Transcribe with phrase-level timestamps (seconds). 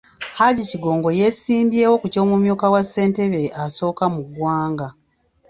[0.37, 4.87] Hajji Kigongo yeesimbyewo ku ky’omumyuka wa Ssentebe asooka mu ggwanga.